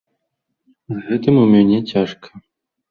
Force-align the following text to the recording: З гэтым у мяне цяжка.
З 0.95 1.03
гэтым 1.11 1.35
у 1.43 1.47
мяне 1.53 1.77
цяжка. 1.95 2.27